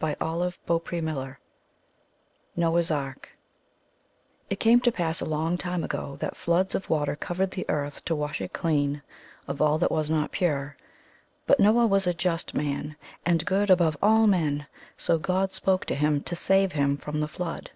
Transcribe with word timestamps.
294 0.00 0.78
I 0.90 0.96
N 0.98 1.04
THE 1.06 1.12
NURSERY 1.12 1.38
NOAH^S 2.56 2.92
ARK 2.96 3.30
It 4.50 4.58
came 4.58 4.80
to 4.80 4.90
pass 4.90 5.20
a 5.20 5.24
long 5.24 5.56
time 5.56 5.84
ago, 5.84 6.16
that 6.18 6.36
floods 6.36 6.74
of 6.74 6.90
water 6.90 7.14
covered 7.14 7.52
the 7.52 7.64
earth 7.70 8.04
to 8.06 8.16
wash 8.16 8.40
it 8.40 8.52
clean 8.52 9.02
of 9.46 9.62
all 9.62 9.78
that 9.78 9.92
was 9.92 10.10
not 10.10 10.32
pure. 10.32 10.76
But 11.46 11.60
Noah 11.60 11.86
was 11.86 12.08
a 12.08 12.12
just 12.12 12.54
man 12.56 12.96
and 13.24 13.46
good 13.46 13.70
above 13.70 13.96
all 14.02 14.26
men; 14.26 14.66
so 14.96 15.16
God 15.16 15.52
spoke 15.52 15.84
to 15.84 15.94
him 15.94 16.22
to 16.22 16.34
save 16.34 16.72
him 16.72 16.96
from 16.96 17.20
the 17.20 17.28
flood. 17.28 17.70